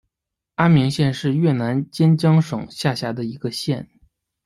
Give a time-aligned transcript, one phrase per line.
[0.55, 3.87] 安明县是越南坚江省下辖的一个县。